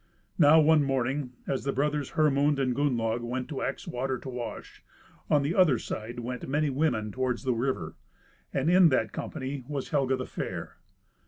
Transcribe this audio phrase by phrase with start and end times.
[0.39, 4.81] Now, one morning, as the brothers Hermund and Gunnlaug went to Axe water to wash,
[5.29, 7.95] on the other side went many women towards the river,
[8.51, 10.77] and in that company was Helga the Fair.